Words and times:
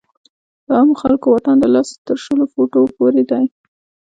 د 0.65 0.67
عامو 0.77 0.99
خلکو 1.01 1.25
واټن 1.27 1.55
له 1.63 1.69
لسو 1.75 1.95
تر 2.07 2.17
شلو 2.23 2.45
فوټو 2.51 2.81
پورې 2.95 3.23
دی. 3.31 3.45